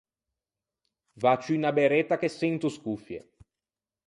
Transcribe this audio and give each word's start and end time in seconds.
Vâ 1.21 1.33
ciù 1.41 1.53
unna 1.57 1.71
berretta 1.77 2.15
che 2.21 2.29
çento 2.37 2.69
scoffie. 2.75 3.21